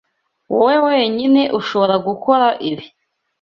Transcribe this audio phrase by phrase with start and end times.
[0.53, 2.85] Wowe wenyine ushobora gukora ibi.